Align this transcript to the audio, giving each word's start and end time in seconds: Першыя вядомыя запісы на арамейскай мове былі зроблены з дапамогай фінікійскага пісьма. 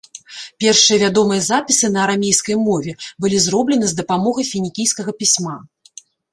Першыя 0.63 0.97
вядомыя 1.03 1.41
запісы 1.49 1.91
на 1.97 2.01
арамейскай 2.07 2.57
мове 2.65 2.95
былі 3.25 3.37
зроблены 3.45 3.85
з 3.95 4.01
дапамогай 4.03 4.51
фінікійскага 4.53 5.11
пісьма. 5.23 5.57